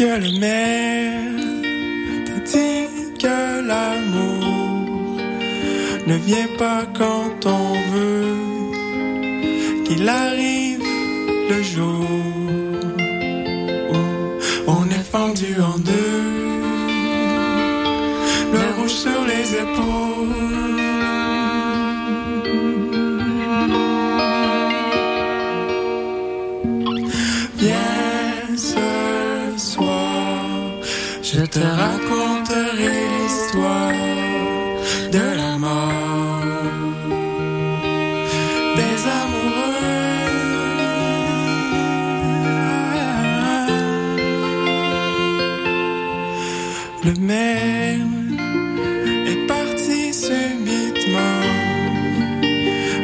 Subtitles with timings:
[0.00, 1.20] que le maire
[2.24, 2.88] te dit
[3.22, 5.20] que l'amour
[6.06, 8.72] ne vient pas quand on veut,
[9.84, 10.82] qu'il arrive
[11.50, 12.06] le jour
[13.92, 16.22] où on est fendu en deux,
[18.54, 20.09] le rouge sur les épaules.
[31.50, 33.92] te raconterai l'histoire
[35.10, 36.44] de la mort
[38.76, 39.90] des amoureux.
[47.04, 48.38] Le même
[49.26, 51.46] est parti subitement,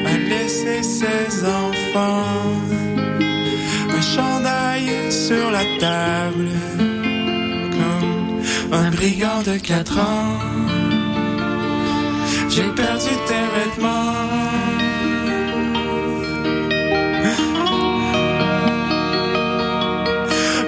[0.06, 2.60] a laissé ses enfants,
[3.96, 6.55] un chandail sur la table
[9.06, 10.38] brigand de 4 ans.
[12.48, 14.14] J'ai perdu tes vêtements.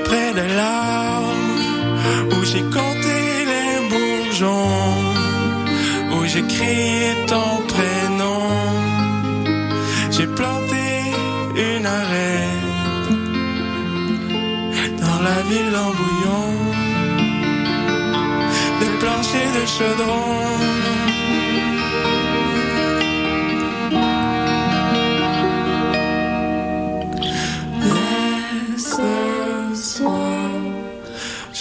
[0.04, 1.32] Près de l'arbre
[2.34, 3.18] où j'ai compté
[3.52, 4.84] les bourgeons,
[6.12, 8.42] où j'ai crié ton prénom.
[10.14, 10.86] J'ai planté
[11.70, 12.66] une arête
[15.02, 16.57] dans la ville en bouillon
[19.54, 20.38] de chaudron.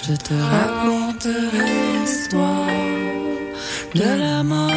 [0.08, 2.68] je te raconterai l'histoire
[3.94, 4.77] de la mort.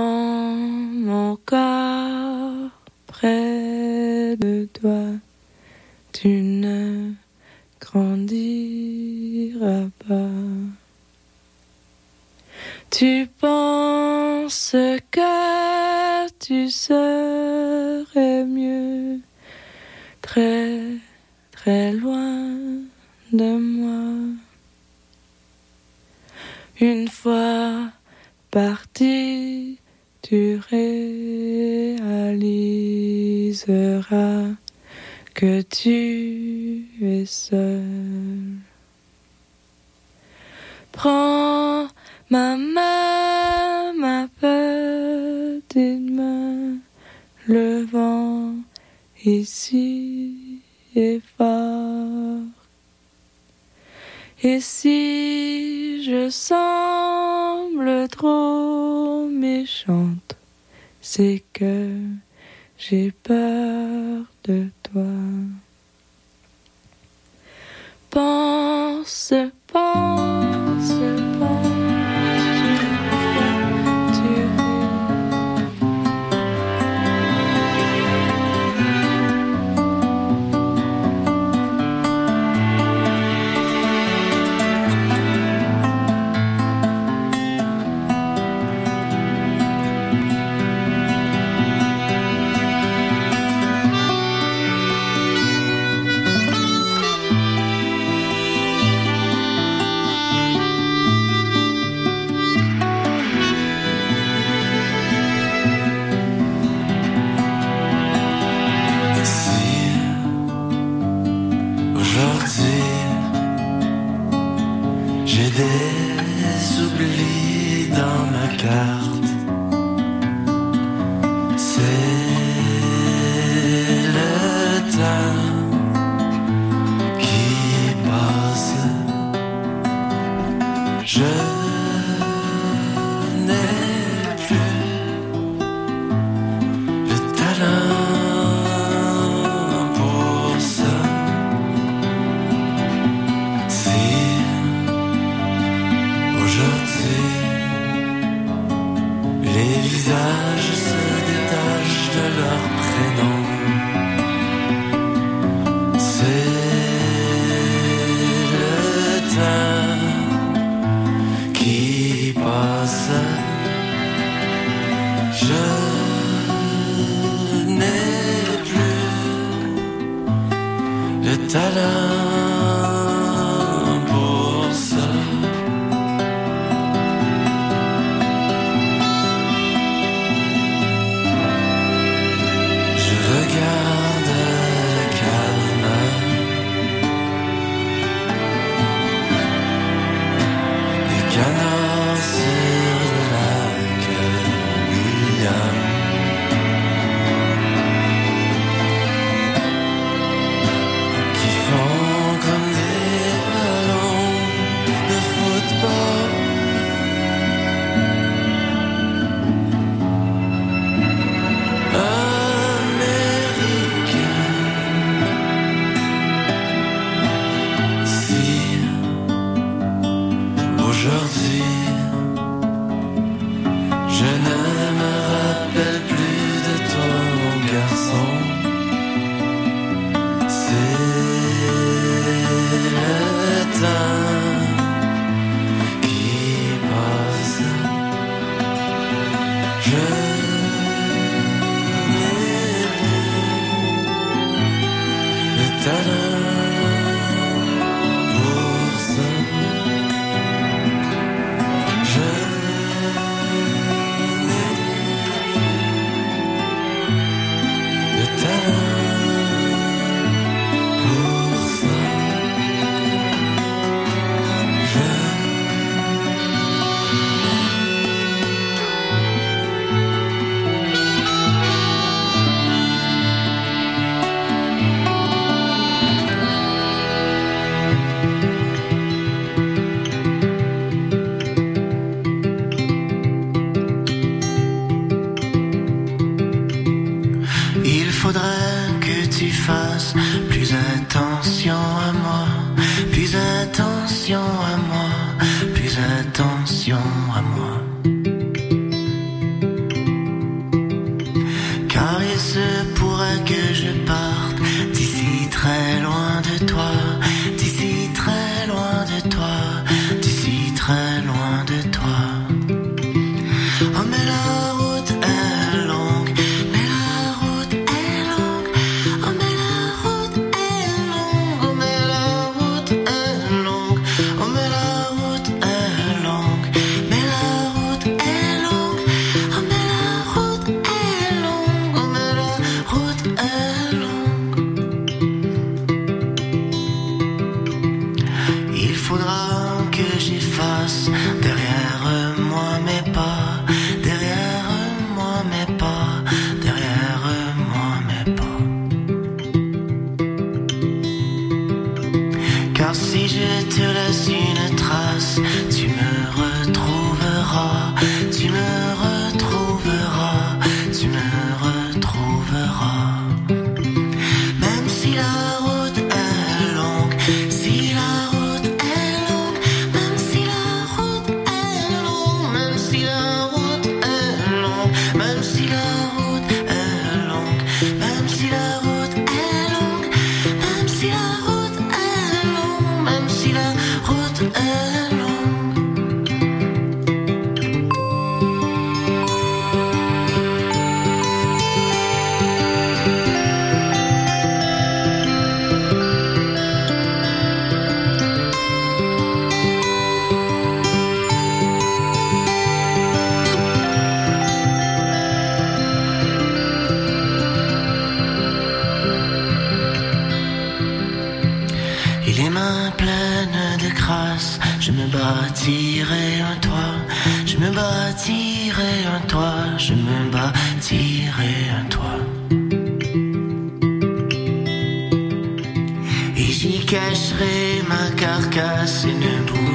[61.01, 61.99] c'est que
[62.77, 65.03] j'ai peur de toi.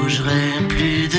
[0.06, 1.15] bougerai plus de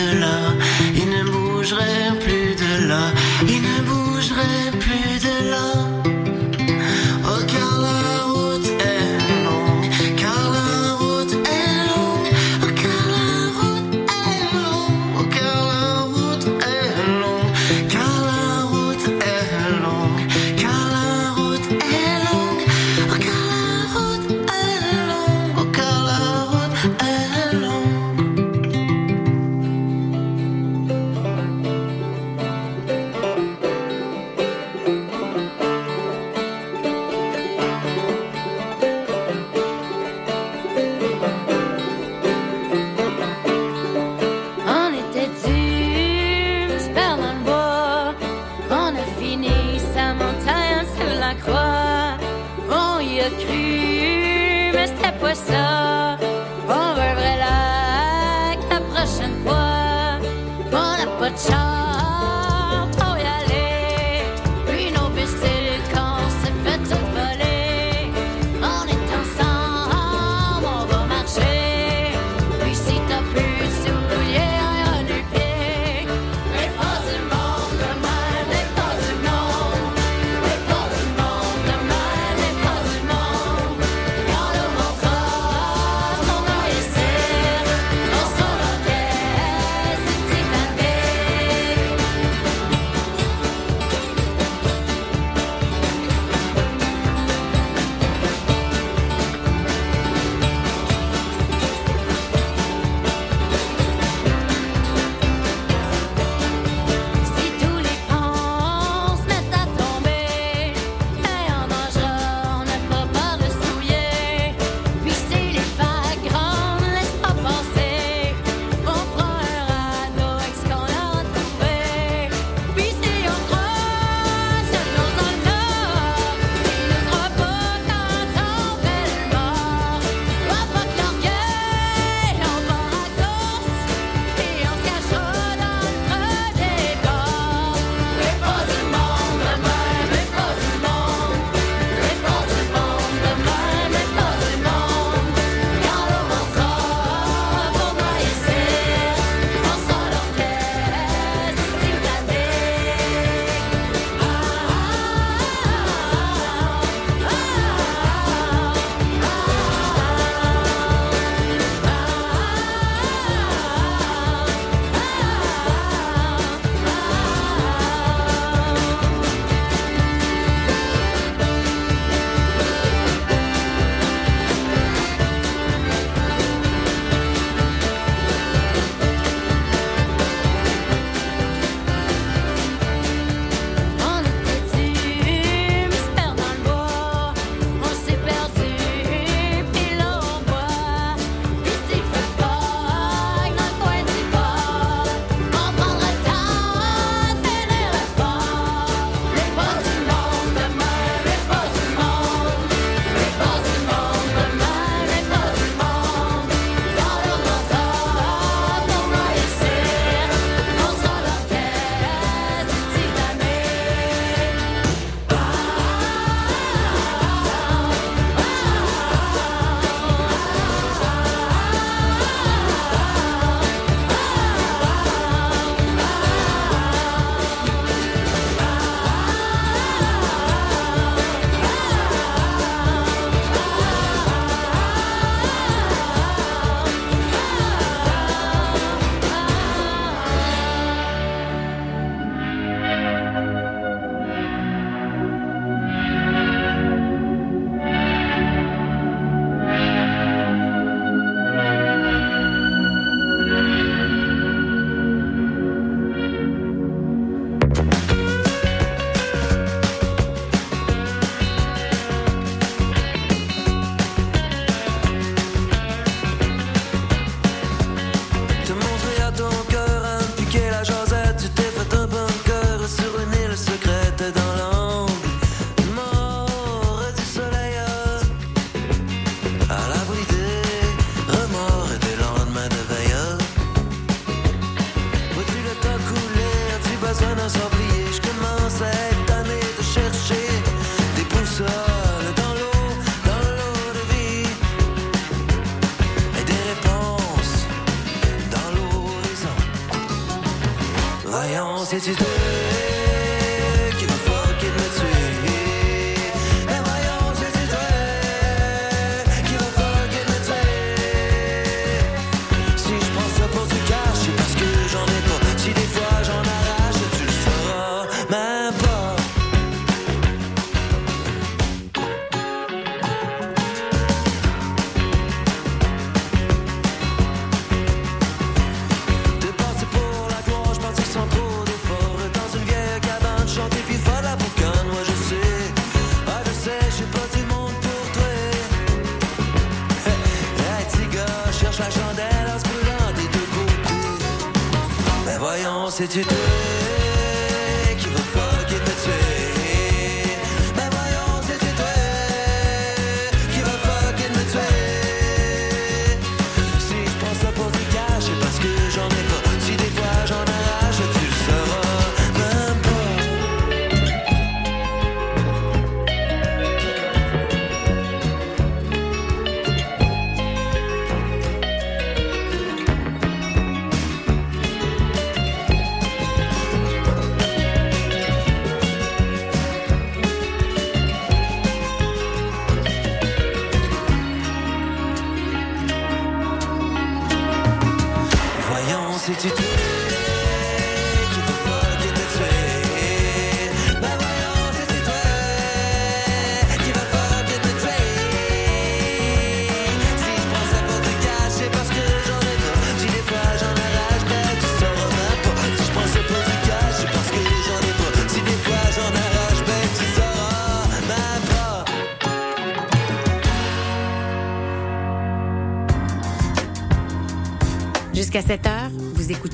[345.90, 346.77] c'est une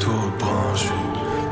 [0.00, 0.30] tout.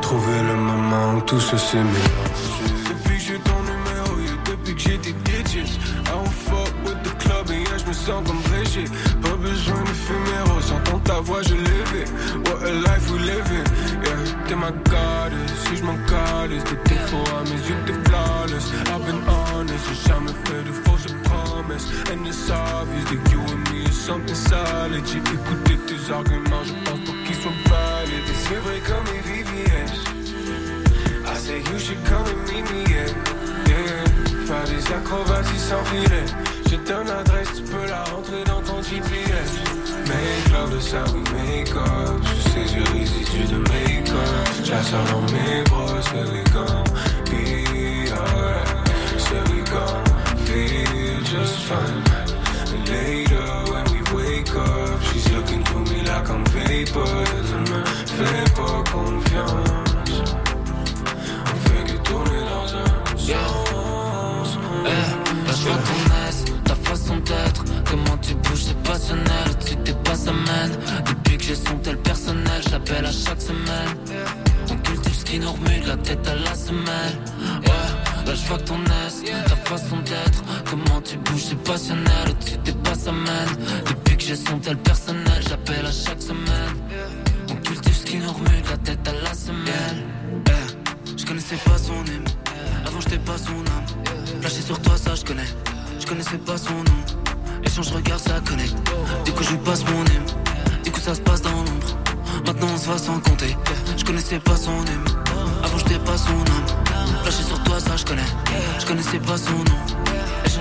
[0.01, 2.65] Trouver le moment où tout se s'est mélangé.
[2.89, 5.77] Depuis que j'ai ton numéro, yeah, depuis que j'ai tes digits.
[6.05, 8.91] I don't fuck with the club et yeah, je me sens comme Brigitte.
[9.21, 12.05] Pas besoin de fuméro, s'entend ta voix, je l'ai
[12.49, 13.65] What a life we live in.
[14.03, 16.63] Yeah, t'es ma goddess, si je m'en calisse.
[16.63, 18.65] Des défauts à mes yeux, t'es flawless.
[18.89, 21.87] I've been honest, j'ai jamais fait de fausses promesses.
[22.11, 25.05] And it's obvious that you and me is something solid.
[25.05, 27.51] J'ai écouté tes arguments, je pense pas qu'ils soient
[28.51, 28.55] I
[31.35, 33.05] say you should come and meet me, yeah.
[33.69, 34.05] yeah.
[34.47, 36.25] Faire des acrobaties sans filet.
[36.69, 39.51] Je te donne l'adresse, tu peux la rentrer dans ton GPS.
[40.07, 42.25] Make love, de ça we make up.
[42.25, 44.47] Sous ses yeux résidus de make-up.
[44.83, 46.83] Sors dans mes bras, c'est we gon'
[47.25, 48.67] be alright.
[49.17, 50.03] C'est gon'
[50.45, 52.03] feel just fine.
[52.87, 55.88] Later when we wake up, she's looking through me
[56.27, 57.05] I'm vapor.
[57.05, 59.69] Ne me fais pas confiance.
[61.45, 64.57] On fait que dans un sens.
[64.85, 65.09] Eh,
[65.47, 70.71] je ton ta façon d'être Comment tu bouges c'est passionnel de tes pas ça mène
[71.05, 73.93] Depuis que j'ai son tel personnel Je l'appelle à chaque semaine
[74.71, 77.15] On cultive ce qui nous remue de la tête à la semelle
[77.65, 80.43] Ouais, là je vois ton aise, ta façon d'être.
[80.69, 82.29] Comment tu bouges c'est passionnel.
[82.29, 83.49] Au-dessus de tes pas ça mène
[83.87, 86.75] Depuis que j'ai son tel personnel Je l'appelle à chaque semaine.
[87.49, 89.97] On cultive ce qui nous remue la tête à la semelle.
[90.47, 92.29] Eh, Je connaissais pas son hymne
[92.85, 95.49] Avant j'étais pas son âme Flashé sur toi ça je connais.
[95.99, 96.99] Je connaissais pas son nom.
[97.81, 98.75] Je regarde ça connecte.
[99.23, 101.97] Du coup je lui passe mon hymne Du coup ça se passe dans l'ombre.
[102.45, 103.55] Maintenant on se va sans compter.
[103.97, 105.05] Je connaissais pas son hymne
[105.63, 108.29] Avant j'étais pas son âme Flashé sur toi ça je connais.
[108.79, 109.79] Je connaissais pas son nom.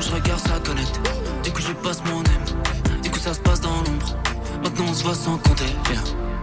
[0.01, 1.01] Je regarde ça connecte
[1.43, 4.17] Du coup je passe mon hymne Du coup ça se passe dans l'ombre.
[4.63, 5.65] Maintenant on se va sans compter.
[5.91, 6.38] Yeah.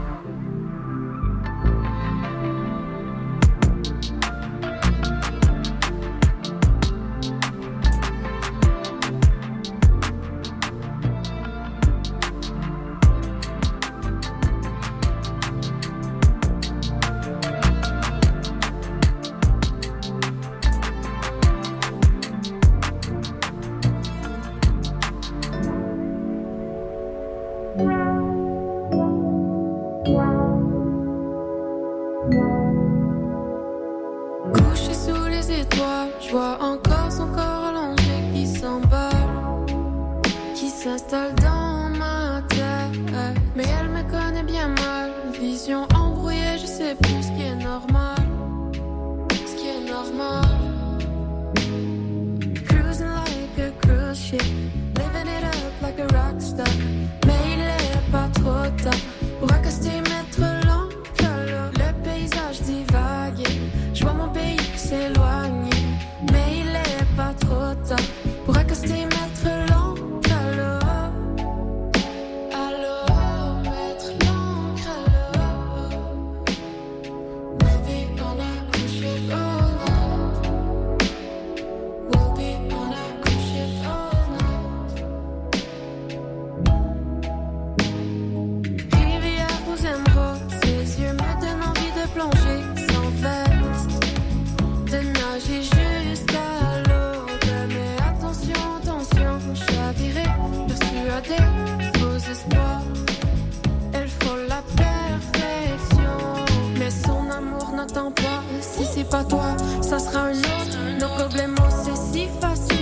[108.61, 110.99] Si c'est pas toi, ça sera un autre.
[110.99, 112.74] Nos problèmes, c'est si facile,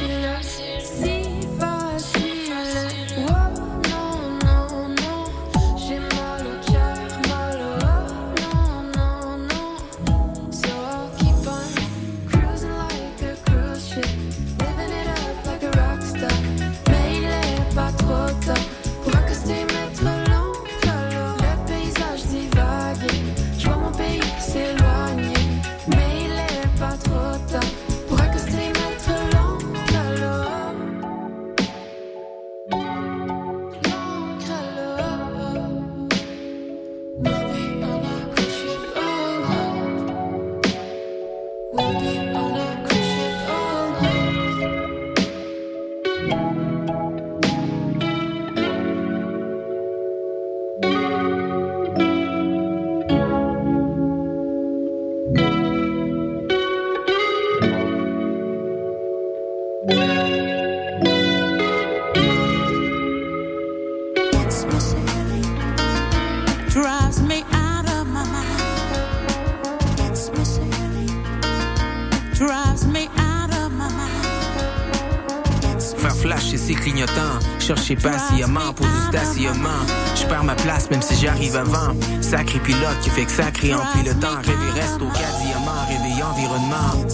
[77.96, 79.70] Patiemment pour du stationnement.
[80.16, 81.94] Je perds ma place même si j'arrive avant.
[82.22, 84.38] Sacré pilote qui fait que sacré emplit le temps.
[84.44, 87.08] Rêver reste au cas diamant, réveiller environnement.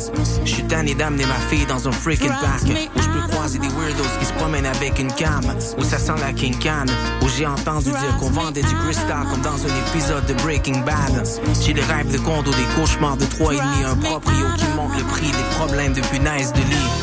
[0.45, 2.63] Je suis tanné d'amener ma fille dans un freaking park.
[2.63, 5.41] Où je peux croiser des weirdos qui se promènent avec une cam.
[5.77, 6.85] Où ça sent la king can.
[7.21, 11.27] Où j'ai entendu dire qu'on vendait du crystal comme dans un épisode de Breaking Bad.
[11.61, 13.83] J'ai des rêves de condo, des cauchemars de trois et demi.
[13.85, 16.98] Un proprio qui monte le prix des problèmes de punaise de lit.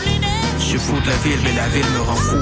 [0.59, 2.37] Je suis fou de la ville, mais la ville me rend fou.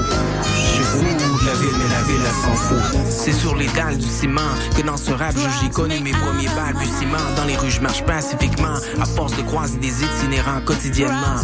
[0.53, 2.99] Je suis fou de la ville, mais la ville, elle s'en fout.
[3.09, 4.41] C'est sur les dalles du ciment
[4.75, 7.17] que dans ce rap, j'ai connu mes premiers balbutiements.
[7.35, 11.37] Dans les rues, je marche pacifiquement, à force de croiser des itinérants quotidiennement.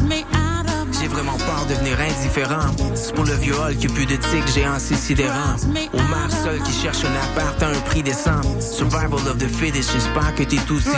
[1.02, 2.70] J'ai vraiment peur de devenir indifférent.
[2.94, 5.56] C'est pour le hall qui a plus de tic, géant c'est sidérant.
[5.74, 8.42] Maire seul qui cherche un appart à un prix décent.
[8.60, 10.94] Survival of the fittest, j'espère que t'es tout scié.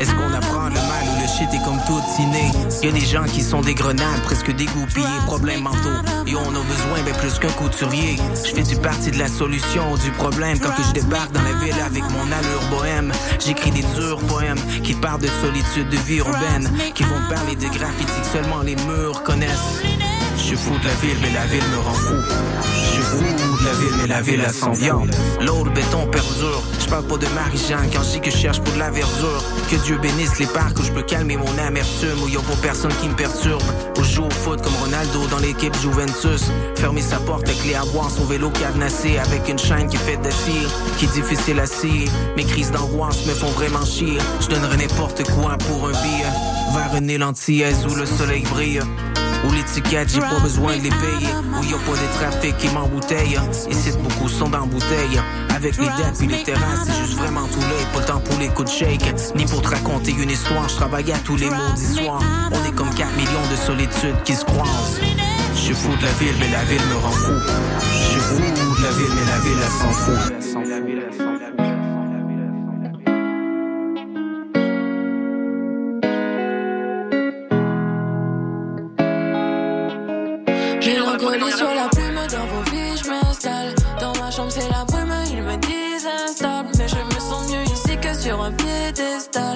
[0.00, 2.50] Est-ce qu'on apprend le mal ou le shit est comme tout inné?
[2.82, 6.02] Y a des gens qui sont des grenades, presque dégoupillés, problèmes mentaux.
[6.26, 8.16] Et on a besoin ben plus qu'un couturier.
[8.44, 11.52] Je fais du parti de la solution du problème quand que je débarque dans la
[11.64, 13.12] ville avec mon allure bohème.
[13.38, 17.68] J'écris des durs poèmes qui parlent de solitude, de vie urbaine, qui vont parler de
[17.68, 19.22] graffiti que seulement les murs.
[20.36, 22.14] Je suis fou de la ville, mais la ville me rend fou.
[22.62, 25.14] Je suis fou de la ville, mais la ville elle s'en viande.
[25.40, 26.62] L'eau, le béton perdure.
[26.80, 29.42] Je parle pas de Marie-Jeanne quand je que cherche pour de la verdure.
[29.70, 32.22] Que Dieu bénisse les parcs où je peux calmer mon amertume.
[32.24, 33.62] Où y a pas personne qui me perturbe.
[33.98, 36.44] Où je joue au foot comme Ronaldo dans l'équipe Juventus.
[36.76, 40.62] Fermer sa porte avec à boire, son vélo cadenassé avec une chaîne qui fait d'acier.
[40.98, 42.08] Qui est difficile à scier.
[42.36, 44.18] Mes crises d'angoisse me font vraiment chier.
[44.40, 46.32] Je donnerais n'importe quoi pour un billet.
[46.72, 48.80] Vers une île antillaise où le soleil brille.
[49.46, 51.32] Où les tickets, j'ai pas besoin de les payer.
[51.60, 53.38] Où y a pas de trafic qui m'embouteille.
[53.70, 55.20] Ici, beaucoup sont dans bouteille.
[55.54, 57.86] Avec les dettes puis les terrasses, c'est juste vraiment tout l'œil.
[57.92, 59.14] Pas le temps pour les coups de shake.
[59.36, 60.68] Ni pour te raconter une histoire.
[60.68, 62.22] Je travaille à tous les maudits soirs.
[62.52, 65.00] On est comme 4 millions de solitudes qui se croisent.
[65.54, 67.32] Je suis fou de la ville, mais la ville me rend fou.
[67.80, 71.25] Je suis fou de la ville, mais la ville, elle s'en fout.
[88.98, 89.55] Un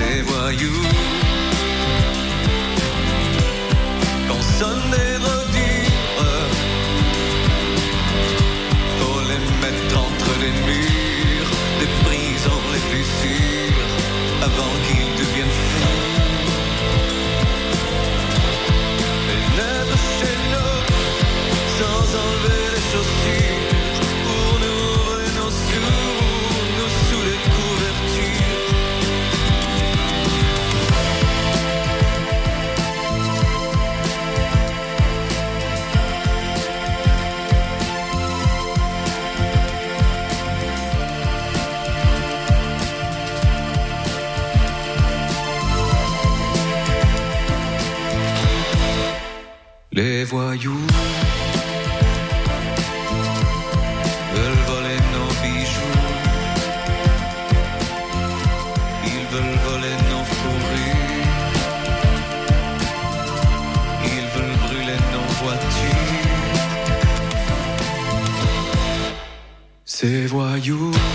[0.00, 0.82] Des voyous.
[4.26, 5.19] Quand sonne des
[50.00, 50.86] Ces voyous
[54.34, 55.98] veulent voler nos bijoux,
[59.04, 61.26] ils veulent voler nos fourrures,
[64.06, 66.20] ils veulent brûler nos voitures.
[69.84, 71.09] Ces voyous.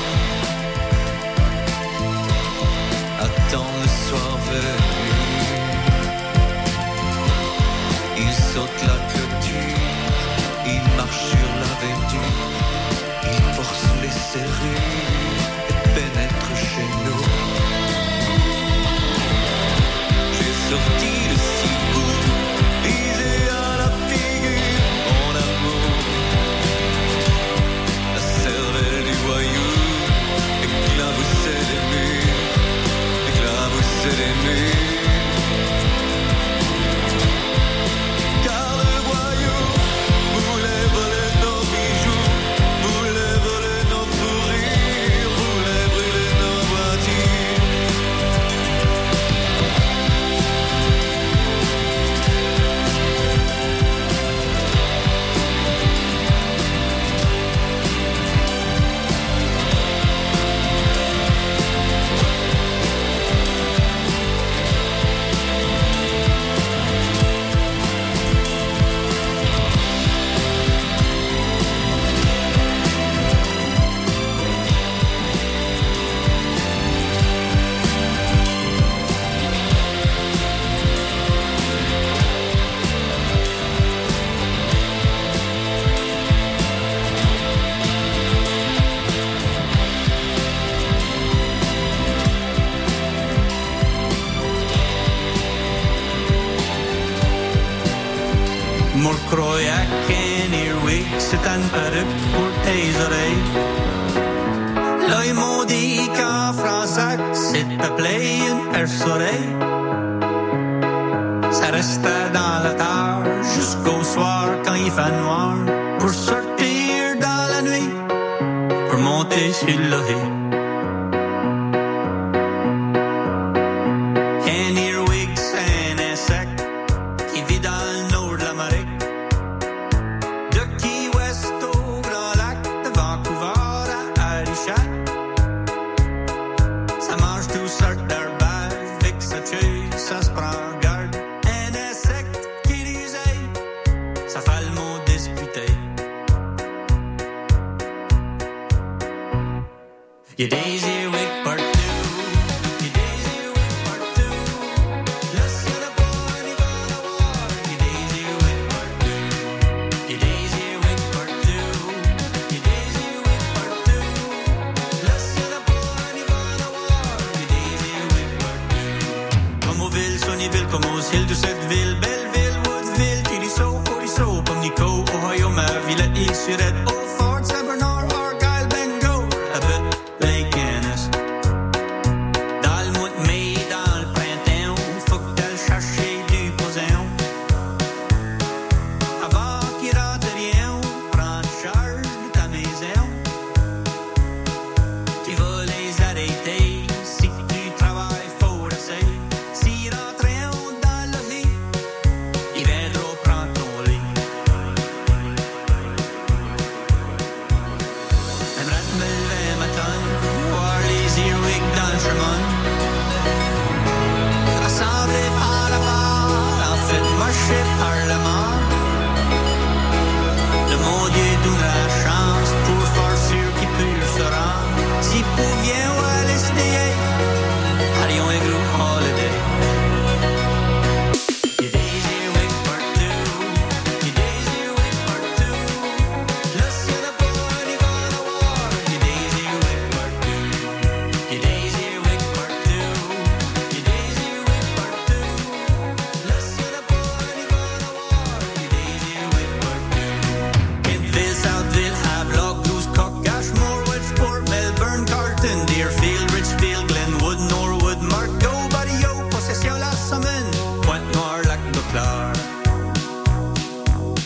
[150.37, 150.83] Your days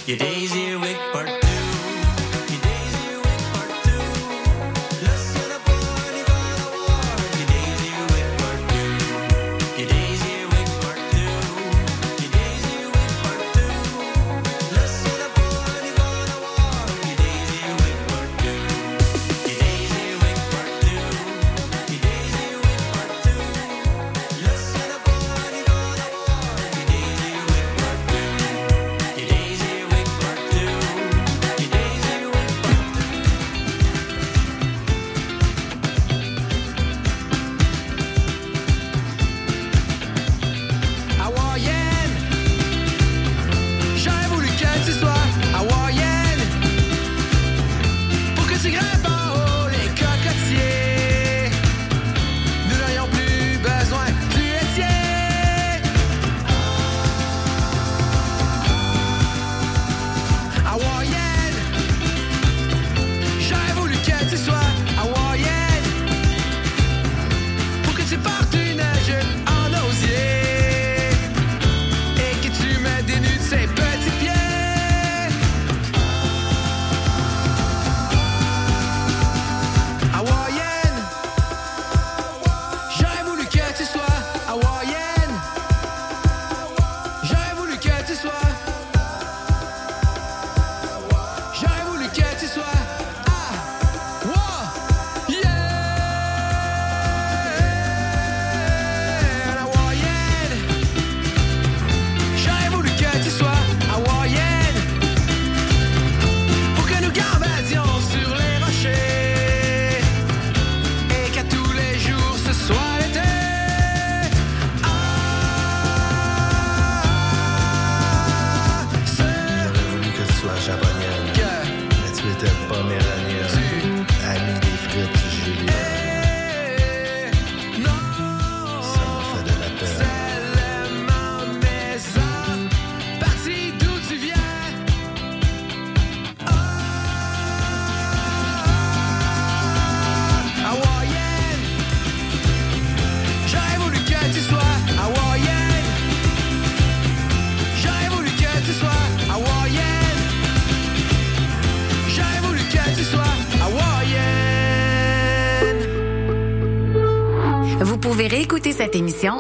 [0.10, 0.56] Your days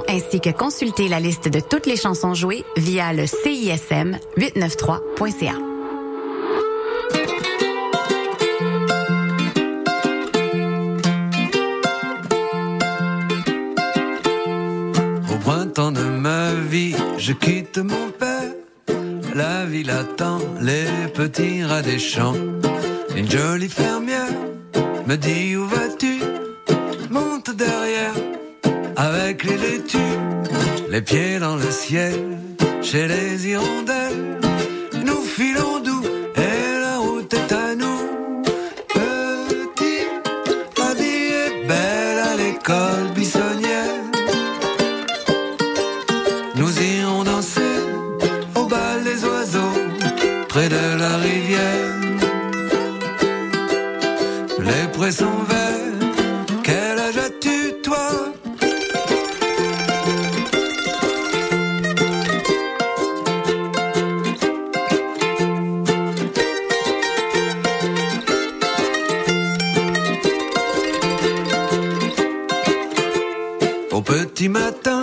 [0.08, 5.54] ainsi que consulter la liste de toutes les chansons jouées via le CISM 893.ca.
[15.32, 18.54] Au printemps de ma vie, je quitte mon père.
[19.36, 22.36] La ville attend les petits rats des champs.
[23.16, 24.09] Une jolie ferme
[32.90, 33.29] seré
[74.40, 74.99] petit matin,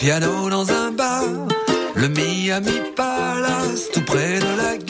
[0.00, 1.24] piano dans un bar,
[1.94, 4.89] le Miami Palace, tout près de la gare.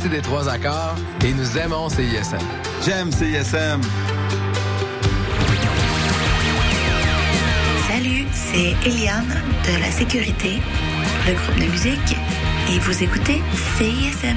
[0.00, 0.94] Partie des trois accords
[1.24, 2.38] et nous aimons CISM.
[2.84, 3.80] J'aime CISM.
[7.88, 10.62] Salut, c'est Eliane de la Sécurité,
[11.26, 12.16] le groupe de musique,
[12.70, 13.42] et vous écoutez
[13.76, 14.36] CISM.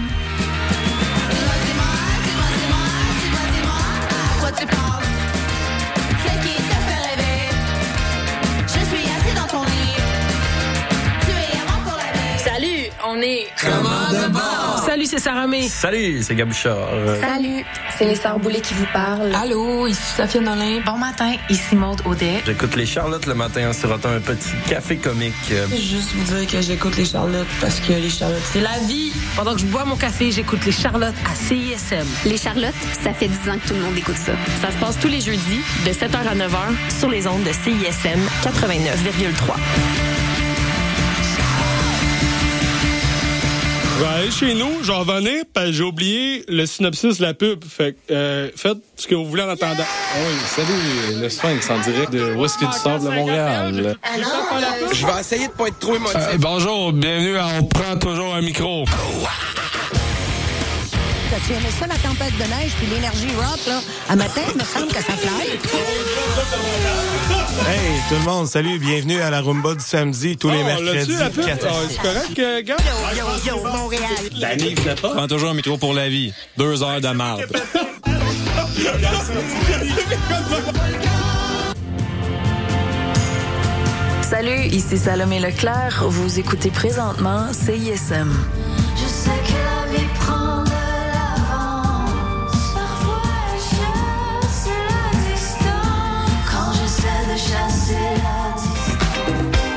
[4.39, 5.03] Quoi tu penses?
[6.25, 7.49] C'est qui t'a fait rêver?
[8.67, 9.95] Je suis assis dans ton lit.
[11.21, 12.39] Tu es avant pour la vie.
[12.43, 13.47] Salut, on est.
[13.55, 13.92] Salut,
[15.13, 15.67] c'est Sarah May.
[15.69, 16.89] Salut, c'est Gabouchard.
[17.21, 17.63] Salut,
[17.97, 19.31] c'est les Sœurs Boulay qui vous parlent.
[19.35, 20.79] Allô, ici Safia Nolin.
[20.83, 22.41] Bon matin, ici Maude Audet.
[22.45, 25.33] J'écoute les Charlottes le matin en sirotant un petit café comique.
[25.51, 28.61] Euh, Je vais Juste vous dire que j'écoute les Charlottes parce que les Charlottes, c'est
[28.61, 29.11] la vie.
[29.35, 32.07] Pendant que je bois mon café, j'écoute les Charlottes à CISM.
[32.25, 34.31] Les Charlottes, ça fait 10 ans que tout le monde écoute ça.
[34.61, 38.19] Ça se passe tous les jeudis de 7h à 9h sur les ondes de CISM
[38.43, 40.12] 89,3.
[44.03, 47.33] Vais aller chez nous, je vais revenir, parce que j'ai oublié le synopsis de la
[47.33, 47.63] pub.
[47.63, 49.83] Fait que, euh, faites ce que vous voulez en attendant.
[50.17, 53.97] Oui, salut, le Sphinx en direct de Whisky du Sable de Montréal?
[54.91, 56.17] Je vais essayer de pas être trop émotif.
[56.17, 58.85] Euh, bonjour, bienvenue à On prend toujours un micro.
[61.45, 63.81] T'as-tu aimé ça, la tempête de neige puis l'énergie rock, là?
[64.09, 65.49] À matin, il me semble que ça fly.
[67.69, 71.11] Hey, tout le monde, salut, bienvenue à la Rumba du samedi, tous les Oh, mercredis.
[71.11, 71.45] l'as-tu, la pub?
[71.45, 72.77] 4 à Ah, c'est correct, euh, gars?
[73.15, 74.03] Yo, yo, yo, Montréal.
[74.39, 75.09] Danny, vous pas?
[75.15, 76.33] Prends toujours un micro pour la vie.
[76.57, 77.45] Deux heures de marde.
[84.21, 86.03] Salut, ici Salomé Leclerc.
[86.07, 88.31] Vous écoutez présentement CISM.
[88.95, 89.52] Je sais que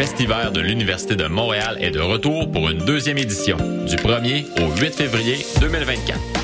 [0.00, 4.46] Le Festival de l'Université de Montréal est de retour pour une deuxième édition, du 1er
[4.62, 6.39] au 8 février 2024.